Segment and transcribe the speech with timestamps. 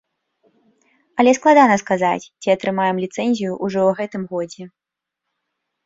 [1.23, 4.63] Але складана сказаць, ці атрымаем ліцэнзію ўжо ў гэтым годзе.